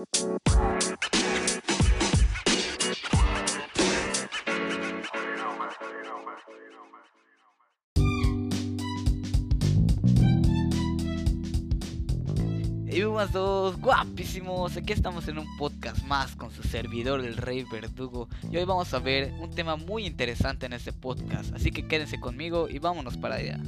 [0.00, 0.02] Y
[13.02, 14.76] buenas todos, guapísimos.
[14.78, 18.30] Aquí estamos en un podcast más con su servidor, el Rey Verdugo.
[18.50, 21.54] Y hoy vamos a ver un tema muy interesante en este podcast.
[21.54, 23.60] Así que quédense conmigo y vámonos para allá.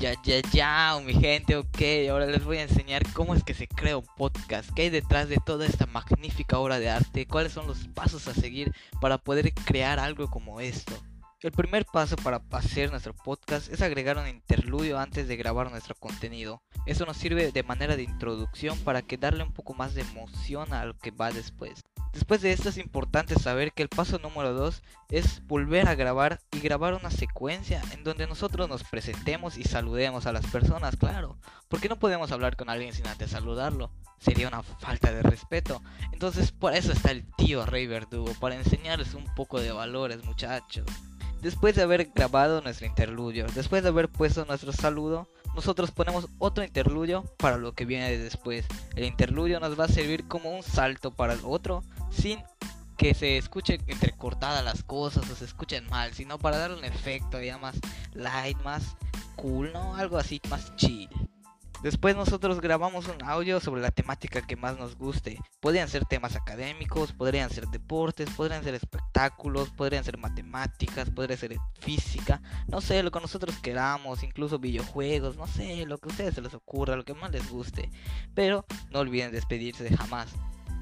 [0.00, 2.08] Ya, ya, ya, mi gente, ok.
[2.10, 5.28] Ahora les voy a enseñar cómo es que se crea un podcast, qué hay detrás
[5.28, 9.52] de toda esta magnífica obra de arte, cuáles son los pasos a seguir para poder
[9.52, 10.94] crear algo como esto.
[11.42, 15.94] El primer paso para hacer nuestro podcast es agregar un interludio antes de grabar nuestro
[15.94, 16.60] contenido.
[16.84, 20.74] Eso nos sirve de manera de introducción para que darle un poco más de emoción
[20.74, 21.80] a lo que va después.
[22.12, 26.42] Después de esto es importante saber que el paso número 2 es volver a grabar
[26.52, 31.38] y grabar una secuencia en donde nosotros nos presentemos y saludemos a las personas, claro.
[31.68, 33.90] Porque no podemos hablar con alguien sin antes saludarlo.
[34.18, 35.80] Sería una falta de respeto.
[36.12, 40.84] Entonces por eso está el tío Rey Verdugo, para enseñarles un poco de valores muchachos.
[41.40, 46.62] Después de haber grabado nuestro interludio, después de haber puesto nuestro saludo, nosotros ponemos otro
[46.62, 48.66] interludio para lo que viene después.
[48.94, 52.38] El interludio nos va a servir como un salto para el otro sin
[52.96, 57.40] que se escuche entrecortadas las cosas o se escuchen mal, sino para dar un efecto
[57.40, 57.76] ya más
[58.12, 58.96] light, más
[59.36, 59.96] cool, ¿no?
[59.96, 61.08] Algo así más chill.
[61.82, 65.38] Después nosotros grabamos un audio sobre la temática que más nos guste.
[65.60, 71.56] Podrían ser temas académicos, podrían ser deportes, podrían ser espectáculos, podrían ser matemáticas, podría ser
[71.80, 76.34] física, no sé, lo que nosotros queramos, incluso videojuegos, no sé, lo que a ustedes
[76.34, 77.90] se les ocurra, lo que más les guste.
[78.34, 80.28] Pero no olviden despedirse de jamás.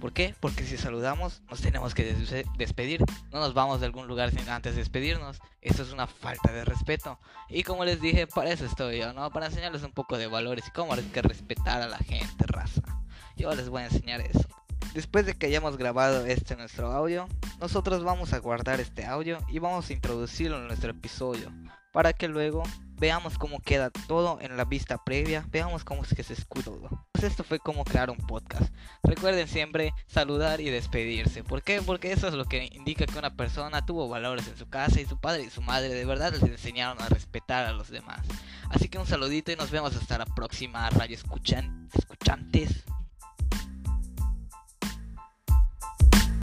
[0.00, 0.34] ¿Por qué?
[0.40, 2.14] Porque si saludamos nos tenemos que
[2.58, 3.02] despedir.
[3.32, 5.40] No nos vamos de algún lugar sin antes despedirnos.
[5.62, 7.18] Eso es una falta de respeto.
[7.48, 9.30] Y como les dije, para eso estoy yo, ¿no?
[9.30, 12.82] Para enseñarles un poco de valores y cómo hay que respetar a la gente, raza.
[13.36, 14.46] Yo les voy a enseñar eso.
[14.94, 17.28] Después de que hayamos grabado este nuestro audio,
[17.60, 21.52] nosotros vamos a guardar este audio y vamos a introducirlo en nuestro episodio
[21.92, 22.62] para que luego
[22.98, 26.88] veamos cómo queda todo en la vista previa, veamos cómo es que se todo.
[27.12, 28.72] Pues esto fue como crear un podcast.
[29.02, 31.44] Recuerden siempre saludar y despedirse.
[31.44, 31.82] ¿Por qué?
[31.82, 35.06] Porque eso es lo que indica que una persona tuvo valores en su casa y
[35.06, 38.26] su padre y su madre de verdad les enseñaron a respetar a los demás.
[38.70, 42.84] Así que un saludito y nos vemos hasta la próxima radio escuchan escuchantes.